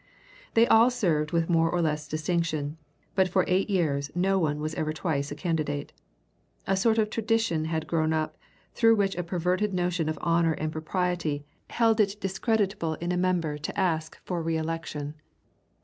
[0.55, 2.79] They all served with more or less distinction,
[3.13, 5.93] but for eight years no one was ever twice a candidate.
[6.65, 8.35] A sort of tradition had grown up,
[8.73, 13.59] through which a perverted notion of honor and propriety held it discreditable in a member
[13.59, 15.13] to ask for reelection.